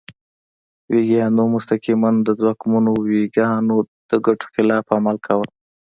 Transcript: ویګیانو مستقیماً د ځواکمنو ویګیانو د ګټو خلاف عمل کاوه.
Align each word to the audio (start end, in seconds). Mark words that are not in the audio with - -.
ویګیانو 0.93 1.43
مستقیماً 1.55 2.11
د 2.27 2.27
ځواکمنو 2.39 2.91
ویګیانو 3.11 3.75
د 4.09 4.11
ګټو 4.25 4.47
خلاف 4.55 4.85
عمل 4.97 5.15
کاوه. 5.25 5.47